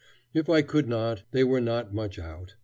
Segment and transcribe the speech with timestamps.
[0.33, 2.55] If I could not, they were not much out.